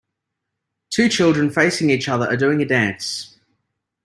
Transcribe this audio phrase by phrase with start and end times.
[0.89, 3.37] Two children facing each other are doing a dance.